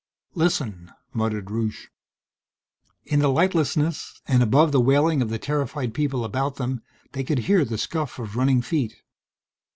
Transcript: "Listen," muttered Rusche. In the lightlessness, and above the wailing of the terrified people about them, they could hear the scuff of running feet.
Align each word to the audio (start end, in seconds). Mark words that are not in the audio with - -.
"Listen," 0.33 0.91
muttered 1.13 1.51
Rusche. 1.51 1.89
In 3.05 3.19
the 3.19 3.27
lightlessness, 3.27 4.19
and 4.27 4.41
above 4.41 4.71
the 4.71 4.81
wailing 4.81 5.21
of 5.21 5.29
the 5.29 5.37
terrified 5.37 5.93
people 5.93 6.25
about 6.25 6.55
them, 6.55 6.81
they 7.11 7.23
could 7.23 7.37
hear 7.45 7.63
the 7.63 7.77
scuff 7.77 8.17
of 8.17 8.35
running 8.35 8.63
feet. 8.63 8.95